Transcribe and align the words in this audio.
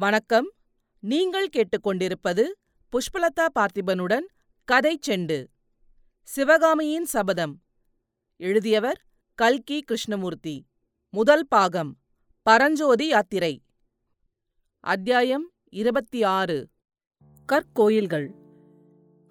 வணக்கம். 0.00 0.52
நீங்கள் 1.00 1.48
கேட்டுக்கொண்டிருப்பது 1.48 2.44
புஷ்பலதா 2.92 3.46
பார்த்திபனுடன் 3.54 4.26
கதை 4.64 4.98
செண்டு. 5.06 5.46
சிவகாமியின் 6.22 7.04
சபதம். 7.04 7.62
எழுதியவர் 8.36 9.02
கல்கி 9.34 9.80
கிருஷ்ணமூர்த்தி. 9.80 10.66
முதல் 11.10 11.46
பாகம். 11.46 11.96
பரஞ்சோதி 12.42 13.06
யாத்திரை. 13.06 13.62
அத்தியாயம் 14.80 15.50
இருபத்தி 15.68 16.22
ஆறு 16.22 16.68
கற்கோயில்கள். 17.52 18.28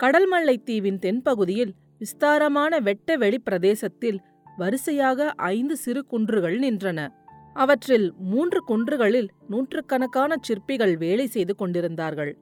கடல்மல்லை 0.04 0.64
தீவின் 0.64 1.00
தென்பகுதியில் 1.00 1.72
விஸ்தாரமான 1.98 2.80
வெட்ட 2.80 3.16
வெளி 3.16 3.40
பிரதேசத்தில் 3.40 4.22
வரிசையாக 4.58 5.34
ஐந்து 5.36 5.78
சிறு 5.78 6.06
குன்றுகள் 6.06 6.60
நின்றன. 6.60 7.26
அவற்றில் 7.58 8.14
மூன்று 8.32 8.60
குன்றுகளில் 8.68 9.30
நூற்றுக்கணக்கான 9.50 10.36
சிற்பிகள் 10.42 10.98
வேலை 10.98 11.28
செய்து 11.28 11.56
கொண்டிருந்தார்கள். 11.56 12.38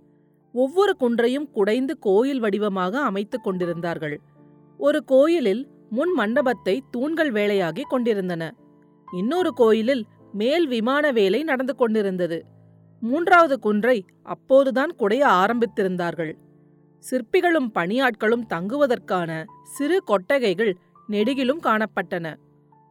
ஒவ்வொரு 0.53 0.93
குன்றையும் 0.95 1.51
குடைந்து 1.51 1.99
கோயில் 1.99 2.39
வடிவமாக 2.39 2.99
அமைத்துக் 2.99 3.43
கொண்டிருந்தார்கள். 3.43 4.17
ஒரு 4.77 5.03
கோயிலில் 5.03 5.67
முன் 5.89 6.13
மண்டபத்தை 6.13 6.83
தூண்கள் 6.91 7.31
வேலையாகிக் 7.31 7.89
கொண்டிருந்தன. 7.89 8.43
இன்னொரு 9.13 9.53
கோயிலில் 9.53 10.03
மேல் 10.31 10.67
விமான 10.67 11.11
வேலை 11.11 11.43
நடந்து 11.43 11.75
கொண்டிருந்தது. 11.75 12.45
மூன்றாவது 12.99 13.59
குன்றை 13.59 14.05
அப்போதுதான் 14.23 14.93
குடைய 14.99 15.23
ஆரம்பித்திருந்தார்கள். 15.41 16.33
சிற்பிகளும் 17.03 17.69
பணியாட்களும் 17.73 18.45
தங்குவதற்கான 18.49 19.31
சிறு 19.63 20.03
கொட்டகைகள் 20.03 20.73
நெடுகிலும் 21.09 21.63
காணப்பட்டன. 21.63 22.27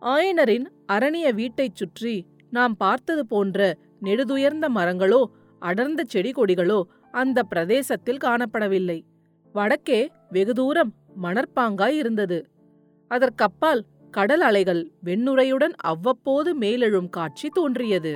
ஆயனரின் 0.04 0.66
அரணிய 0.86 1.26
வீட்டைச் 1.32 1.76
சுற்றி 1.76 2.14
நாம் 2.50 2.74
பார்த்தது 2.76 3.26
போன்ற 3.26 3.58
நெடுதுயர்ந்த 4.02 4.66
மரங்களோ 4.68 5.22
அடர்ந்த 5.62 6.00
செடி 6.04 6.30
கொடிகளோ 6.32 6.80
அந்த 7.14 7.42
பிரதேசத்தில் 7.42 8.22
காணப்படவில்லை. 8.24 8.98
வடக்கே 9.54 10.00
வெகு 10.30 10.52
தூரம் 10.52 10.92
மணற்பாங்காய் 11.14 11.96
இருந்தது. 11.96 12.38
அதற்கப்பால் 13.10 13.82
கடல் 14.10 14.40
அலைகள் 14.40 14.82
வெண்ணுரையுடன் 15.04 15.74
அவ்வப்போது 15.82 16.50
மேலெழும் 16.54 17.08
காட்சி 17.08 17.48
தோன்றியது. 17.48 18.14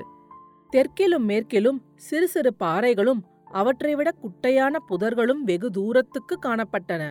தெற்கிலும் 0.73 1.27
மேற்கிலும் 1.31 1.79
சிறு 1.97 2.29
சிறு 2.29 2.53
பாறைகளும் 2.61 3.23
அவற்றைவிட 3.53 4.09
குட்டையான 4.23 4.77
புதர்களும் 4.89 5.43
வெகு 5.43 5.71
தூரத்துக்கு 5.71 6.37
காணப்பட்டன. 6.47 7.03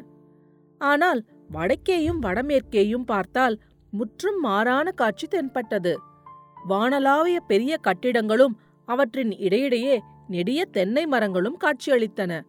ஆனால் 0.81 1.21
வடக்கேயும் 1.51 2.19
வடமேற்கேயும் 2.19 3.05
பார்த்தால் 3.05 3.55
முற்றும் 3.91 4.39
மாறான 4.39 4.91
காட்சி 4.91 5.27
தென்பட்டது. 5.27 5.95
வானலாவிய 6.69 7.37
பெரிய 7.47 7.77
கட்டிடங்களும் 7.87 8.55
அவற்றின் 8.85 9.31
இடையிடையே 9.37 9.99
நெடிய 10.27 10.65
தென்னை 10.65 11.05
மரங்களும் 11.05 11.57
காட்சியளித்தன. 11.63 12.41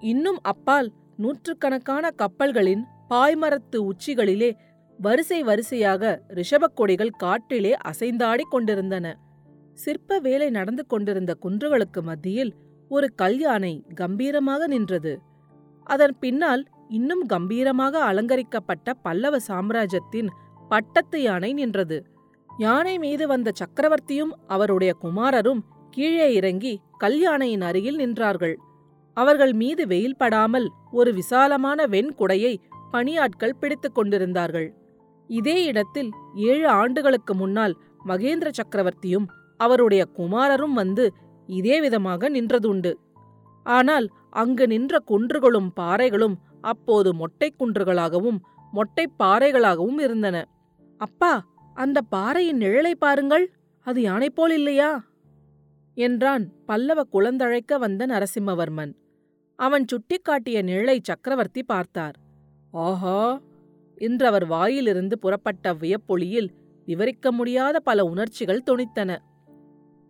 இன்னும் 0.00 0.38
அப்பால் 0.42 0.92
நூற்றுக்கணக்கான 1.16 2.10
கப்பல்களின் 2.16 2.84
பாய்மரத்து 3.10 3.90
உச்சிகளிலே 3.90 4.50
வரிசை 4.98 5.42
வரிசையாக 5.42 6.22
ரிஷபக் 6.34 6.74
கொடிகள் 6.74 7.18
காற்றிலே 7.22 7.72
அசைந்தாடிக் 7.84 8.50
கொண்டிருந்தன. 8.50 9.16
சிற்ப 9.72 10.18
வேலை 10.18 10.50
நடந்து 10.50 10.86
கொண்டிருந்த 10.86 11.36
குன்றுகளுக்கு 11.42 12.02
மத்தியில் 12.02 12.52
ஒரு 12.88 13.12
கல்யாணை 13.14 13.84
கம்பீரமாக 13.94 14.66
நின்றது. 14.66 15.20
அதன் 15.82 16.16
பின்னால் 16.20 16.66
இன்னும் 16.88 17.26
கம்பீரமாக 17.26 18.02
அலங்கரிக்கப்பட்ட 18.04 18.94
பல்லவ 18.94 19.38
சாம்ராஜ்யத்தின் 19.38 20.28
பட்டத்து 20.68 21.22
யானை 21.22 21.52
நின்றது. 21.52 22.06
யானை 22.58 22.98
மீது 22.98 23.26
வந்த 23.26 23.52
சக்கரவர்த்தியும் 23.52 24.32
அவருடைய 24.46 24.96
குமாரரும் 25.02 25.60
கீழே 25.90 26.34
இறங்கி 26.34 26.80
கல்யானையின் 27.00 27.60
அருகில் 27.60 27.98
நின்றார்கள். 27.98 28.54
அவர்கள் 29.14 29.52
மீது 29.52 29.86
வெயில் 29.86 30.16
படாமல் 30.16 30.70
ஒரு 30.92 31.14
விசாலமான 31.14 31.86
வெண்குடையை 31.86 32.56
பணியாட்கள் 32.92 33.56
பிடித்துக் 33.60 33.94
கொண்டிருந்தார்கள். 33.94 34.74
இதே 35.28 35.64
இடத்தில் 35.64 36.10
ஏழு 36.34 36.68
ஆண்டுகளுக்கு 36.68 37.34
முன்னால் 37.34 37.76
மகேந்திர 38.06 38.50
சக்கரவர்த்தியும் 38.50 39.26
அவருடைய 39.56 40.06
குமாரரும் 40.16 40.72
வந்து 40.72 41.12
இதே 41.46 41.80
விதமாக 41.80 42.30
நின்றதுண்டு. 42.30 42.94
ஆனால் 43.64 44.08
அங்கு 44.30 44.66
நின்ற 44.66 44.98
குன்றுகளும் 45.08 45.68
பாறைகளும் 45.80 46.34
அப்போது 46.60 47.12
மொட்டைக் 47.12 47.54
குன்றுகளாகவும் 47.58 48.38
மொட்டைப் 48.72 49.16
பாறைகளாகவும் 49.18 50.00
இருந்தன. 50.00 50.48
அப்பா 50.98 51.44
அந்த 51.74 52.00
பாறையின் 52.00 52.58
நிழலை 52.58 52.94
பாருங்கள். 52.94 53.50
அது 53.80 54.00
யானை 54.00 54.30
போல் 54.30 54.52
இல்லையா? 54.52 55.04
என்றான் 55.94 56.52
பல்லவ 56.66 57.02
குளந்தழைக்க 57.12 57.78
வந்த 57.78 58.06
நரசிம்மவர்மன். 58.06 58.92
அவன் 59.56 59.84
சுட்டிக்காட்டிய 59.92 60.62
நிழலை 60.62 60.98
சக்கரவர்த்தி 61.02 61.62
பார்த்தார். 61.62 62.16
ஆஹா! 62.70 63.40
என்றவர் 63.94 64.46
வாயிலிருந்து 64.46 65.18
புறப்பட்ட 65.18 65.74
வியப்பொளியில் 65.74 66.50
விவரிக்க 66.86 67.32
முடியாத 67.32 67.80
பல 67.80 68.04
உணர்ச்சிகள் 68.04 68.62
தொனித்தன. 68.70 69.18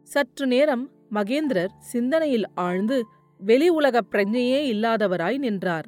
சற்று 0.03 0.47
நேரம் 0.47 0.91
மகேந்திரர் 1.11 1.73
சிந்தனையில் 1.79 2.47
ஆழ்ந்து 2.55 3.05
வெளி 3.39 3.69
உலகப் 3.69 4.07
பிரஜையே 4.11 4.61
இல்லாதவராய் 4.75 5.39
நின்றார். 5.39 5.87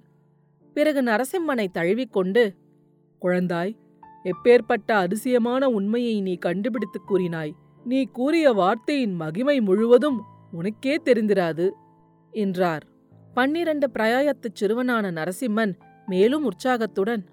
பிறகு 0.74 1.02
நரசிம்மனை 1.02 1.66
தழுவிக்கொண்டு 1.72 2.54
குழந்தாய் 3.22 3.76
எப்பேற்பட்ட 4.30 4.92
அதிசயமான 4.92 5.68
உண்மையை 5.68 6.20
நீ 6.20 6.38
கண்டுபிடித்துக் 6.46 7.08
கூறினாய். 7.08 7.52
நீ 7.84 8.04
கூறிய 8.04 8.52
வார்த்தையின் 8.52 9.14
மகிமை 9.14 9.60
முழுவதும் 9.60 10.22
உனக்கே 10.52 10.96
தெரிந்திராது 10.96 11.70
என்றார். 12.30 12.84
பன்னிரண்டு 13.34 13.90
பிரயாயத்துச் 13.90 14.54
சிறுவனான 14.54 15.10
நரசிம்மன் 15.10 15.72
மேலும் 16.06 16.44
உற்சாகத்துடன் 16.44 17.24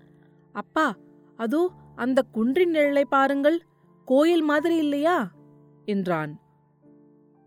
அப்பா 0.54 0.96
அதோ 1.38 1.72
அந்த 1.96 2.22
குன்றின் 2.32 2.72
நிழலை 2.72 3.02
பாருங்கள். 3.02 3.62
கோயில் 4.06 4.42
மாதிரி 4.42 4.78
இல்லையா? 4.78 5.32
என்றான். 5.86 6.40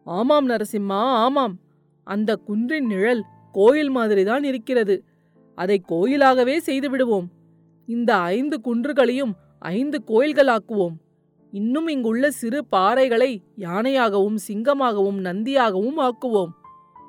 ஆமாம் 0.04 0.48
நரசிம்மா 0.48 1.00
ஆமாம். 1.24 1.58
அந்த 2.04 2.36
குன்றின் 2.36 2.86
நிழல் 2.86 3.24
கோயில் 3.52 3.90
மாதிரிதான் 3.90 4.44
இருக்கிறது. 4.44 5.04
அதை 5.54 5.82
கோயிலாகவே 5.88 6.56
செய்து 6.58 6.90
விடுவோம். 6.90 7.28
இந்த 7.88 8.16
ஐந்து 8.16 8.60
குன்றுகளையும் 8.60 9.32
ஐந்து 9.58 10.02
கோயில்களாக்குவோம். 10.06 10.96
இன்னும் 11.50 11.88
இங்குள்ள 11.88 12.30
சிறு 12.30 12.64
பாறைகளை 12.72 13.38
யானையாகவும் 13.58 14.36
சிங்கமாகவும் 14.48 15.18
நந்தியாகவும் 15.18 15.98
ஆக்குவோம். 15.98 16.48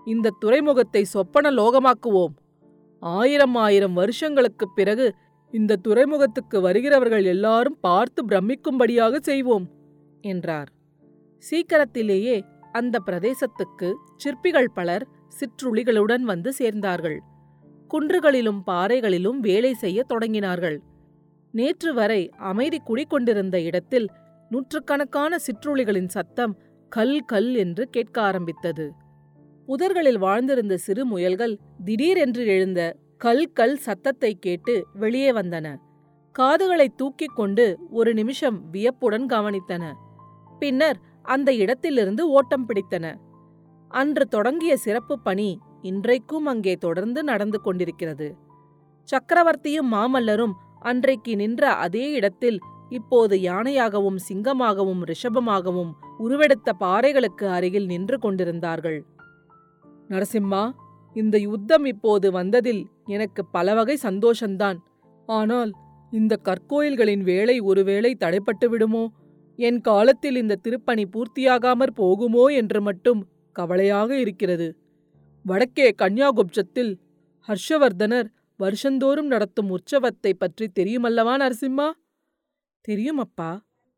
இந்த 0.06 0.35
துறைமுகத்தை 0.39 1.03
சொப்பன 1.03 1.51
லோகமாக்குவோம். 1.51 2.35
ஆயிரம் 3.00 3.56
ஆயிரம் 3.56 3.94
வருஷங்களுக்குப் 3.94 4.75
பிறகு 4.75 5.16
இந்த 5.51 5.75
துறைமுகத்துக்கு 5.75 6.62
வருகிறவர்கள் 6.62 7.25
எல்லாரும் 7.25 7.78
பார்த்து 7.81 8.25
பிரமிக்கும்படியாக 8.25 9.19
செய்வோம் 9.19 9.69
என்றார். 10.22 10.72
சீக்கிரத்திலேயே 11.38 12.44
அந்த 12.72 13.00
பிரதேசத்துக்கு 13.06 13.94
சிற்பிகள் 14.18 14.72
பலர் 14.73 15.07
சிற்றுளிகளுடன் 15.39 16.22
வந்து 16.22 16.53
சேர்ந்தார்கள். 16.59 17.18
குன்றுகளிலும் 17.94 18.61
பாறைகளிலும் 18.66 19.39
வேலை 19.39 19.73
செய்யத் 19.73 20.11
தொடங்கினார்கள். 20.11 20.77
நேற்று 21.51 21.94
வரை 21.94 22.29
அமைதி 22.29 22.81
குடிக்கொண்டிருந்த 22.88 23.55
இடத்தில் 23.63 24.07
நூற்றுக்கணக்கான 24.50 25.38
சிற்றுளிகளின் 25.38 26.07
சத்தம் 26.07 26.57
கல் 26.89 27.19
கல் 27.19 27.55
என்று 27.55 27.89
கேட்க 27.89 28.22
ஆரம்பித்தது. 28.22 28.91
புதர்களில் 29.67 30.17
வாழ்ந்திருந்த 30.17 30.75
சிறு 30.75 31.05
முயல்கள் 31.05 31.57
திடீரென்று 31.83 32.45
எழுந்த 32.45 32.95
கல் 33.17 33.51
கல் 33.53 33.75
சத்தத்தை 33.75 34.33
கேட்டு 34.39 34.85
வெளியே 34.94 35.31
வந்தன. 35.31 35.75
காதுகளை 36.31 36.89
தூக்கிக் 36.89 37.35
கொண்டு 37.35 37.79
ஒரு 37.89 38.13
நிமிஷம் 38.13 38.69
வியப்புடன் 38.69 39.25
கவனித்தன. 39.25 39.94
பின்னர் 40.59 41.00
அந்த 41.23 41.53
இடத்திலிருந்து 41.53 42.29
ஓட்டம் 42.29 42.66
பிடித்தன. 42.69 43.16
அன்று 43.88 44.27
தொடங்கிய 44.27 44.77
சிறப்பு 44.77 45.19
பணி 45.19 45.59
இன்றைக்கும் 45.81 46.45
அங்கே 46.45 46.75
தொடர்ந்து 46.75 47.23
நடந்து 47.23 47.61
கொண்டிருக்கிறது. 47.61 48.35
சக்கரவர்த்தியும் 49.09 49.89
மாமல்லரும் 49.91 50.53
அன்றைக்கு 50.79 51.35
நின்ற 51.35 51.71
அதே 51.73 52.11
இடத்தில் 52.11 52.59
இப்போது 52.89 53.37
யானையாகவும் 53.37 54.19
சிங்கமாகவும் 54.29 55.01
ரிஷபமாகவும் 55.03 55.91
உருவெடுத்த 56.19 56.73
பாறைகளுக்கு 56.79 57.45
அருகில் 57.47 57.85
நின்று 57.85 58.17
கொண்டிருந்தார்கள். 58.19 59.05
நரசிம்மா 60.09 60.71
இந்த 61.13 61.37
யுத்தம் 61.37 61.85
இப்போது 61.85 62.31
வந்ததில் 62.31 62.85
எனக்கு 63.05 63.45
பல 63.45 63.73
வகை 63.73 63.97
சந்தோஷந்தான். 64.03 64.77
ஆனால் 65.25 65.71
இந்த 66.11 66.37
கற்கோயில்களின் 66.43 67.23
வேலை 67.23 67.59
ஒருவேளை 67.59 68.15
தடைப்பட்டு 68.19 68.65
விடுமோ? 68.65 69.07
என் 69.55 69.81
காலத்தில் 69.81 70.35
இந்த 70.35 70.55
திருப்பணி 70.55 71.05
பூர்த்தியாகாமற் 71.05 71.97
போகுமோ 71.97 72.53
என்று 72.53 72.81
மட்டும் 72.81 73.27
கவலையாக 73.51 74.19
இருக்கிறது. 74.19 74.77
வடக்கே 75.45 75.88
கன்யாகுப்சத்தில் 76.01 76.91
ஹர்ஷவர்தனர் 77.47 78.27
வருஷந்தோறும் 78.59 79.25
நடத்தும் 79.25 79.69
உற்சவத்தை 79.69 80.31
பற்றி 80.33 80.65
தெரியுமல்லவா 80.80 81.33
நரசிம்மா? 81.44 81.88
தெரியும் 82.86 83.18
அப்பா 83.18 83.51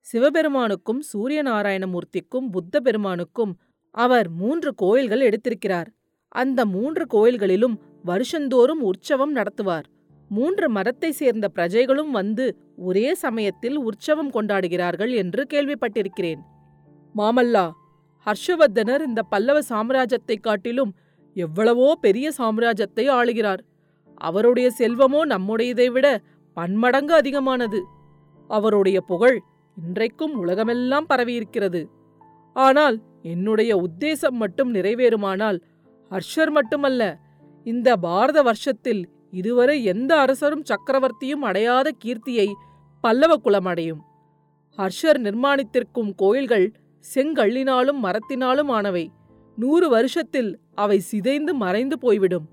சிவபெருமானுக்கும் 0.06 1.02
சூரிய 1.02 1.40
நாராயணமூர்த்திக்கும் 1.44 2.48
புத்த 2.50 2.80
பெருமானுக்கும் 2.80 3.52
அவர் 3.96 4.28
மூன்று 4.32 4.70
கோயில்கள் 4.76 5.26
எடுத்திருக்கிறார். 5.30 5.90
அந்த 6.36 6.60
மூன்று 6.66 7.04
கோயில்களிலும் 7.06 7.76
வருஷந்தோறும் 8.04 8.82
உற்சவம் 8.82 9.34
நடத்துவார். 9.36 9.88
மூன்று 10.32 10.66
மதத்தை 10.70 11.12
சேர்ந்த 11.12 11.46
பிரஜைகளும் 11.56 12.12
வந்து 12.12 12.46
ஒரே 12.76 13.08
சமயத்தில் 13.16 13.78
உற்சவம் 13.78 14.32
கொண்டாடுகிறார்கள் 14.34 15.14
என்று 15.14 15.42
கேள்விப்பட்டிருக்கிறேன். 15.54 16.42
மாமல்லா 17.16 17.66
ஹர்ஷவர்தனர் 18.28 19.04
இந்த 19.08 19.22
பல்லவ 19.24 19.60
சாம்ராஜ்யத்தை 19.70 20.38
காட்டிலும் 20.40 20.92
எவ்வளவோ 21.36 21.96
பெரிய 21.96 22.32
சாம்ராஜ்யத்தை 22.38 23.06
ஆளுகிறார். 23.10 23.62
அவருடைய 24.22 24.72
செல்வமோ 24.78 25.22
நம்முடையதை 25.26 25.88
விட 25.88 26.08
பன்மடங்கு 26.58 27.14
அதிகமானது. 27.14 27.80
அவருடைய 28.50 29.02
புகழ் 29.02 29.38
இன்றைக்கும் 29.78 30.34
உலகமெல்லாம் 30.34 31.08
பரவியிருக்கிறது. 31.10 31.82
ஆனால் 32.56 32.98
என்னுடைய 33.22 33.72
உத்தேசம் 33.78 34.38
மட்டும் 34.44 34.74
நிறைவேறுமானால் 34.76 35.60
ஹர்ஷர் 36.12 36.52
மட்டுமல்ல 36.52 37.02
இந்த 37.66 37.90
பாரத 37.96 38.40
வருஷத்தில் 38.42 39.02
இதுவரை 39.32 39.84
எந்த 39.84 40.12
அரசரும் 40.20 40.64
சக்கரவர்த்தியும் 40.64 41.44
அடையாத 41.44 41.92
கீர்த்தியை 42.04 42.48
பல்லவ 43.04 43.34
குலம் 43.36 43.66
அடையும். 43.66 44.02
ஹர்ஷர் 44.78 45.20
நிர்மாணித்திருக்கும் 45.22 46.12
கோயில்கள் 46.16 46.68
செங்கல்லினாலும் 47.16 48.00
மரத்தினாலும் 48.04 48.72
ஆனவை. 48.72 49.06
நூறு 49.62 49.88
வருஷத்தில் 49.90 50.52
அவை 50.76 50.98
சிதைந்து 51.12 51.52
மறைந்து 51.56 51.96
போய்விடும். 52.00 52.48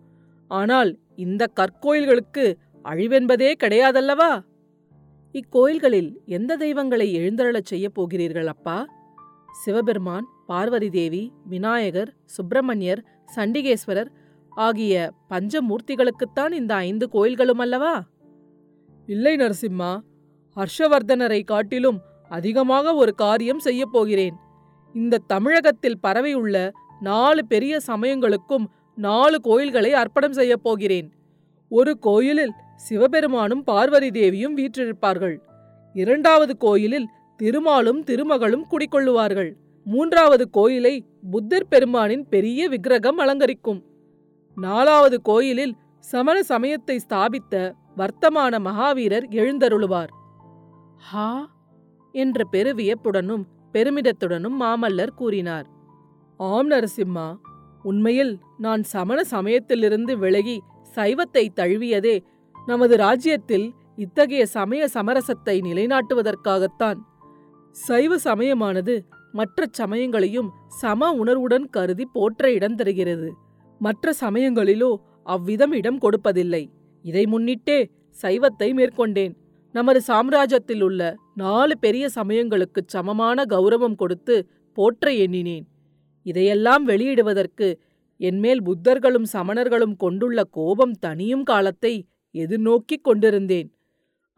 ஆனால் 0.51 0.91
இந்த 1.25 1.43
கற்கோயில்களுக்கு 1.61 2.45
அழிவென்பதே 2.85 3.51
கிடையாதல்லவா? 3.63 4.33
இக்கோயில்களில் 5.35 6.11
எந்த 6.37 6.53
தெய்வங்களை 6.57 7.07
எழுந்தருளச் 7.19 7.71
செய்யப் 7.73 7.95
போகிறீர்கள் 7.95 8.47
அப்பா? 8.47 8.79
சிவபெருமான் 9.63 10.27
பார்வதி 10.47 10.91
தேவி 10.91 11.23
விநாயகர் 11.45 12.11
சுப்பிரமணியர் 12.35 13.03
சண்டிகேஸ்வரர் 13.37 14.11
ஆகிய 14.57 14.95
பஞ்சமூர்த்திகளுக்குத்தான் 15.31 16.53
இந்த 16.61 16.73
ஐந்து 16.89 17.07
கோயில்களும் 17.09 17.63
அல்லவா 17.65 17.95
இல்லை 19.09 19.35
நரசிம்மா 19.37 19.93
ஹர்ஷவர்தனரை 20.57 21.41
காட்டிலும் 21.45 21.99
அதிகமாக 22.31 22.95
ஒரு 22.95 23.13
காரியம் 23.15 23.63
செய்யப் 23.67 23.93
போகிறேன். 23.93 24.37
இந்த 24.95 25.25
தமிழகத்தில் 25.33 26.01
பரவியுள்ள 26.01 26.57
நாலு 27.01 27.47
பெரிய 27.47 27.79
சமயங்களுக்கும் 27.87 28.65
நாலு 28.97 29.41
கோயில்களை 29.41 29.93
அர்ப்பணம் 29.93 30.33
செய்யப் 30.33 30.63
போகிறேன். 30.63 31.13
ஒரு 31.69 31.99
கோயிலில் 31.99 32.53
சிவபெருமானும் 32.77 33.65
பார்வதி 33.65 34.11
தேவியும் 34.11 34.57
வீற்றிருப்பார்கள். 34.57 35.37
இரண்டாவது 35.93 36.57
கோயிலில் 36.57 37.09
திருமாலும் 37.37 38.05
திருமகளும் 38.05 38.65
குடிக்கொள்ளுவார்கள். 38.71 39.53
மூன்றாவது 39.85 40.51
கோயிலை 40.51 41.05
புத்தர் 41.31 41.69
பெருமானின் 41.69 42.29
பெரிய 42.29 42.69
விக்கிரகம் 42.69 43.19
அலங்கரிக்கும். 43.19 43.83
நாலாவது 44.57 45.23
கோயிலில் 45.23 45.75
சமண 45.99 46.43
சமயத்தை 46.43 46.99
ஸ்தாபித்த 46.99 47.75
வர்த்தமான 47.97 48.59
மகாவீரர் 48.59 49.27
எழுந்தருளுவார். 49.31 50.09
ஹா! 50.97 51.51
என்ற 52.13 52.45
பெருவியப்புடனும் 52.53 53.45
பெருமிதத்துடனும் 53.73 54.61
மாமல்லர் 54.61 55.15
கூறினார். 55.15 55.67
ஆம் 56.41 56.71
நரசிம்மா. 56.71 57.37
உண்மையில் 57.83 58.39
நான் 58.59 58.83
சமண 58.83 59.25
சமயத்திலிருந்து 59.25 60.19
விலகி 60.19 60.63
சைவத்தை 60.95 61.49
தழுவியதே 61.57 62.21
நமது 62.67 62.97
ராஜ்யத்தில் 62.97 63.75
இத்தகைய 63.97 64.47
சமய 64.47 64.89
சமரசத்தை 64.95 65.61
நிலைநாட்டுவதற்காகத்தான். 65.61 66.99
சைவ 67.71 68.19
சமயமானது 68.19 69.05
மற்ற 69.33 69.67
சமயங்களையும் 69.79 70.49
சம 70.67 71.11
உணர்வுடன் 71.13 71.71
கருதி 71.71 72.05
போற்ற 72.05 72.53
இடம் 72.53 72.75
தருகிறது. 72.75 73.35
மற்ற 73.79 74.13
சமயங்களிலோ 74.21 74.95
அவ்விதம் 75.25 75.73
இடம் 75.73 75.99
கொடுப்பதில்லை. 75.99 76.71
இதை 77.03 77.25
முன்னிட்டே 77.25 77.91
சைவத்தை 78.23 78.75
மேற்கொண்டேன். 78.75 79.35
நமது 79.73 80.01
சாம்ராஜ்யத்தில் 80.07 80.83
உள்ள 80.83 81.17
நாலு 81.35 81.79
பெரிய 81.79 82.09
சமயங்களுக்குச் 82.15 82.89
சமமான 82.89 83.43
கௌரவம் 83.43 83.95
கொடுத்து 83.95 84.49
போற்ற 84.75 85.13
எண்ணினேன். 85.13 85.67
இதையெல்லாம் 86.29 86.85
வெளியிடுவதற்கு 86.87 87.69
என்மேல் 88.21 88.63
புத்தர்களும் 88.69 89.27
சமணர்களும் 89.35 89.97
கொண்டுள்ள 89.97 90.39
கோபம் 90.59 90.95
தனியும் 91.05 91.45
காலத்தை 91.51 91.93
எதிர்நோக்கிக் 92.35 93.07
கொண்டிருந்தேன். 93.09 93.69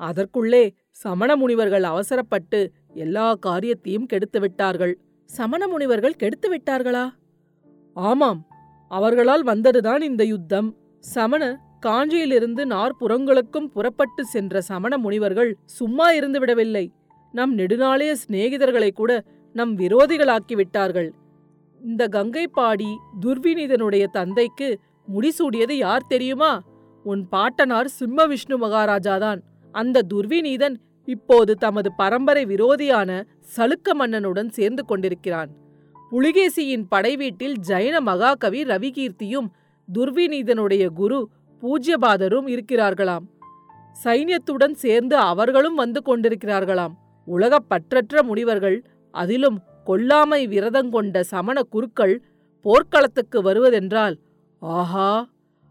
அதற்குள்ளே 0.00 0.64
சமண 1.02 1.31
முனிவர்கள் 1.37 1.84
அவசரப்பட்டு 1.92 2.60
எல்லா 3.04 3.26
காரியத்தையும் 3.46 4.06
கெடுத்துவிட்டார்கள். 4.12 4.94
சமண 5.31 5.62
முனிவர்கள் 5.72 6.20
கெடுத்து 6.22 6.48
விட்டார்களா 6.52 7.06
ஆமாம் 7.96 8.40
அவர்களால் 8.90 9.44
வந்ததுதான் 9.50 10.02
இந்த 10.02 10.22
யுத்தம். 10.25 10.69
சமணர் 11.04 11.58
காஞ்சியிலிருந்து 11.87 12.62
நாற்புறங்களுக்கும் 12.72 13.69
புறப்பட்டு 13.75 14.22
சென்ற 14.32 14.60
சமண 14.70 14.92
முனிவர்கள் 15.04 15.50
சும்மா 15.78 16.06
இருந்து 16.19 16.38
விடவில்லை 16.42 16.84
நம் 17.34 17.52
நெடுநாளைய 17.58 18.12
சிநேகிதர்களை 18.22 18.90
கூட 18.92 19.12
நம் 19.54 19.72
விரோதிகளாக்கி 19.78 20.54
விட்டார்கள் 20.60 21.08
இந்த 21.85 22.06
கங்கை 22.06 22.49
பாடி 22.49 22.99
துர்விநீதனுடைய 23.27 24.06
தந்தைக்கு 24.06 24.79
முடிசூடியது 25.15 25.73
யார் 25.73 26.06
தெரியுமா? 26.09 26.62
உன் 27.05 27.29
பாட்டனார் 27.29 27.88
சிம்ம 27.88 28.27
விஷ்ணு 28.27 28.67
மகாராஜாதான். 28.67 29.41
அந்த 29.73 30.03
துர்விநீதன் 30.15 30.75
இப்போது 31.05 31.55
தமது 31.55 31.93
பரம்பரை 31.93 32.47
விரோதியான 32.47 33.25
சலுக்க 33.56 33.94
மன்னனுடன் 33.99 34.49
சேர்ந்து 34.49 34.85
கொண்டிருக்கிறான். 34.85 35.50
புலிகேசியின் 36.11 36.85
படைவீட்டில் 36.91 37.55
ஜைன 37.69 38.00
மகாகவி 38.00 38.62
ரவிகீர்த்தியும் 38.62 39.47
துர்விநீதனுடைய 39.99 40.87
குரு 40.87 41.29
பூஜ்யபாதரும் 41.62 42.47
இருக்கிறார்களாம். 42.47 43.26
சைன்யத்துடன் 44.05 44.73
சேர்ந்து 44.73 45.17
அவர்களும் 45.17 45.75
வந்து 45.75 46.03
கொண்டிருக்கிறார்களாம். 46.06 46.93
உலகப் 47.25 47.65
பற்றற்ற 47.71 48.23
முனிவர்கள் 48.23 48.85
அதிலும் 49.11 49.61
கொல்லாமை 49.90 50.42
விரதங்கொண்ட 50.54 51.20
சமண 51.34 51.58
குருக்கள் 51.75 52.16
போர்க்களத்துக்கு 52.64 53.38
வருவதென்றால் 53.48 54.16
ஆஹா 54.62 55.10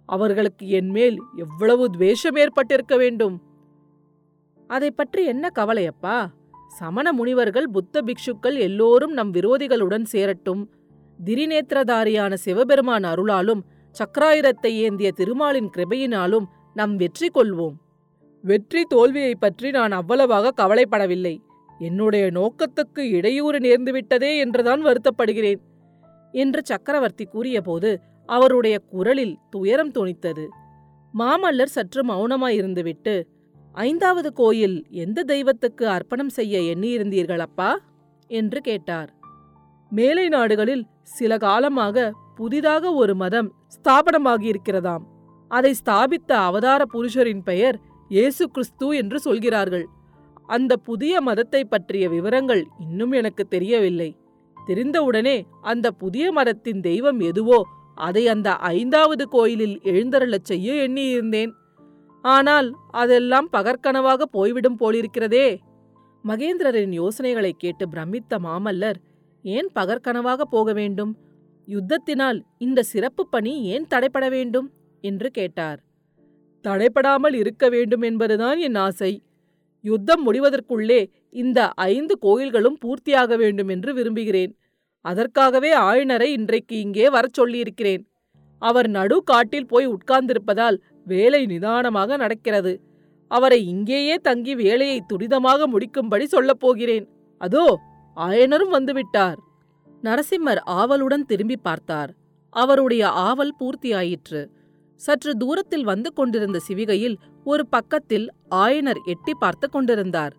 அவர்களுக்கு 0.10 0.66
என்மேல் 0.77 1.18
எவ்வளவு 1.44 1.83
துவேஷம் 1.95 2.38
ஏற்பட்டிருக்க 2.44 2.95
வேண்டும்? 2.98 3.36
அதை 4.69 4.89
பற்றி 4.92 5.21
என்ன 5.25 5.45
கவலையப்பா? 5.60 6.18
சமண 6.80 7.12
முனிவர்கள் 7.13 7.68
புத்த 7.75 8.01
பிக்ஷுக்கள் 8.07 8.57
எல்லோரும் 8.66 9.13
நம் 9.19 9.31
விரோதிகளுடன் 9.33 10.06
சேரட்டும். 10.13 10.63
திரிநேத்திரதாரியான 11.19 12.33
சிவபெருமான் 12.45 13.06
அருளாலும் 13.12 13.62
சக்கராயுரத்தை 13.95 14.71
ஏந்திய 14.85 15.11
திருமாலின் 15.19 15.69
கிருபையினாலும் 15.76 16.47
நம் 16.76 16.95
வெற்றி 16.95 17.30
கொள்வோம். 17.38 17.78
வெற்றி 18.44 18.81
தோல்வியை 18.94 19.33
பற்றி 19.35 19.69
நான் 19.78 19.92
அவ்வளவாக 19.92 20.54
கவலைப்படவில்லை. 20.61 21.35
என்னுடைய 21.80 22.26
நோக்கத்துக்கு 22.30 23.02
இடையூறு 23.18 23.59
நேர்ந்துவிட்டதே 23.59 24.31
என்றுதான் 24.44 24.81
வருத்தப்படுகிறேன் 24.86 25.62
என்று 26.33 26.62
சக்கரவர்த்தி 26.64 27.26
கூறியபோது 27.26 27.92
அவருடைய 28.30 28.76
குரலில் 28.92 29.36
துயரம் 29.50 29.94
துணித்தது 29.98 30.45
மாமல்லர் 31.14 31.76
சற்று 31.76 32.02
மௌனமாயிருந்துவிட்டு 32.04 33.16
ஐந்தாவது 33.76 34.30
கோயில் 34.33 34.78
எந்த 35.04 35.19
தெய்வத்துக்கு 35.24 35.86
அர்ப்பணம் 35.88 36.30
செய்ய 36.30 36.59
எண்ணியிருந்தீர்கள் 36.74 37.44
அப்பா 37.45 37.69
என்று 38.30 38.59
கேட்டார். 38.62 39.09
மேலை 39.92 40.26
நாடுகளில் 40.28 40.83
சில 41.18 41.31
காலமாக 41.38 42.12
புதிதாக 42.36 42.92
ஒரு 42.94 43.14
மதம் 43.16 43.50
ஸ்தாபனமாகியிருக்கிறதாம். 43.76 45.06
அதை 45.52 45.71
ஸ்தாபித்த 45.74 46.31
அவதார 46.40 46.81
புருஷரின் 46.94 47.44
பெயர் 47.44 47.78
இயேசு 48.12 48.44
கிறிஸ்து 48.48 48.88
என்று 48.95 49.18
சொல்கிறார்கள். 49.19 49.86
அந்த 50.50 50.78
புதிய 50.78 51.22
மதத்தை 51.22 51.66
பற்றிய 51.66 52.10
விவரங்கள் 52.10 52.68
இன்னும் 52.80 53.12
எனக்கு 53.12 53.48
தெரியவில்லை. 53.48 54.18
தெரிந்தவுடனே 54.68 55.44
அந்த 55.62 55.92
புதிய 55.92 56.32
மதத்தின் 56.32 56.82
தெய்வம் 56.82 57.20
எதுவோ 57.20 57.68
அதை 57.96 58.28
அந்த 58.28 58.56
ஐந்தாவது 58.56 59.28
கோயிலில் 59.28 59.80
எழுந்தருளச் 59.84 60.44
செய்ய 60.44 60.74
எண்ணியிருந்தேன். 60.74 61.52
ஆனால் 62.22 62.76
அதெல்லாம் 62.92 63.50
பகற்கனவாக 63.52 64.22
போய்விடும் 64.22 64.78
போலிருக்கிறதே. 64.80 65.58
மகேந்திரரின் 66.28 66.94
யோசனைகளைக் 66.94 67.60
கேட்டு 67.60 67.88
பிரமித்த 67.90 68.38
மாமல்லர் 68.44 68.96
ஏன் 69.44 69.70
பகற்கனவாக 69.76 70.42
போக 70.42 70.74
வேண்டும்? 70.74 71.18
யுத்தத்தினால் 71.68 72.42
இந்த 72.58 72.84
சிறப்பு 72.84 73.30
பணி 73.30 73.64
ஏன் 73.64 73.88
தடைப்பட 73.90 74.30
வேண்டும்? 74.30 74.72
என்று 75.02 75.30
கேட்டார். 75.30 75.84
தடைப்படாமல் 76.64 77.34
இருக்க 77.34 77.70
வேண்டும் 77.70 78.02
என்பதுதான் 78.02 78.58
என் 78.58 78.76
ஆசை. 78.76 79.24
யுத்தம் 79.81 80.24
முடிவதற்குள்ளே 80.28 81.02
இந்த 81.30 81.69
ஐந்து 81.69 82.18
கோயில்களும் 82.18 82.78
பூர்த்தியாக 82.86 83.36
வேண்டும் 83.38 83.68
என்று 83.68 83.94
விரும்புகிறேன். 83.94 84.57
அதற்காகவே 85.02 85.71
ஆயனரை 85.78 86.28
இன்றைக்கு 86.38 86.80
இங்கே 86.80 87.09
வரச் 87.09 87.33
சொல்லியிருக்கிறேன். 87.33 88.04
அவர் 88.57 88.88
நடு 88.90 89.24
காட்டில் 89.24 89.68
போய் 89.68 89.88
உட்கார்ந்திருப்பதால் 89.88 90.78
வேலை 91.04 91.45
நிதானமாக 91.45 92.18
நடக்கிறது. 92.18 92.74
அவரை 93.28 93.68
இங்கேயே 93.68 94.16
தங்கி 94.16 94.56
வேலையை 94.56 95.00
துரிதமாக 95.14 95.68
முடிக்கும்படி 95.74 96.24
சொல்லப் 96.24 96.59
போகிறேன். 96.59 97.06
அதோ 97.38 97.80
ஆயனரும் 98.18 98.76
வந்துவிட்டார். 98.78 99.40
நரசிம்மர் 100.04 100.62
ஆவலுடன் 100.64 101.26
திரும்பி 101.26 101.57
பார்த்தார். 101.57 102.12
அவருடைய 102.50 103.09
ஆவல் 103.09 103.56
பூர்த்தியாயிற்று. 103.59 104.42
சற்று 105.00 105.32
தூரத்தில் 105.38 105.84
வந்து 105.84 106.10
கொண்டிருந்த 106.14 106.58
சிவிகையில் 106.68 107.18
ஒரு 107.44 107.64
பக்கத்தில் 107.68 108.28
ஆயனர் 108.56 109.02
எட்டி 109.06 109.34
பார்த்து 109.34 109.68
கொண்டிருந்தார். 109.70 110.34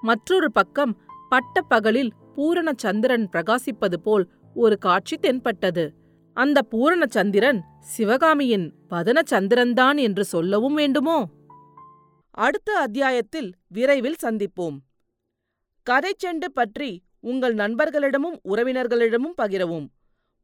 மற்றொரு 0.00 0.48
பக்கம் 0.52 0.92
பட்ட 1.28 1.62
பகலில் 1.62 2.12
பூரண 2.34 2.70
சந்திரன் 2.76 3.26
பிரகாசிப்பது 3.32 3.98
போல் 4.02 4.24
ஒரு 4.54 4.76
காட்சி 4.78 5.16
தென்பட்டது. 5.16 5.84
அந்த 6.36 6.58
பூரண 6.62 7.04
சந்திரன் 7.08 7.60
சிவகாமியின் 7.80 8.66
வதன 8.90 9.18
சந்திரன்தான் 9.30 9.98
என்று 9.98 10.24
சொல்லவும் 10.24 10.74
வேண்டுமோ? 10.74 11.18
அடுத்த 12.30 12.70
அத்தியாயத்தில் 12.78 13.50
விரைவில் 13.68 14.22
சந்திப்போம். 14.22 14.76
கதைச்செண்டு 15.86 16.48
பற்றி 16.52 16.90
உங்கள் 17.20 17.54
நண்பர்களிடமும் 17.54 18.38
உறவினர்களிடமும் 18.48 19.38
பகிரவும். 19.42 19.86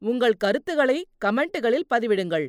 உங்கள் 0.02 0.36
கருத்துக்களை 0.38 0.98
கமெண்ட்டுகளில் 1.24 1.88
பதிவிடுங்கள். 1.94 2.48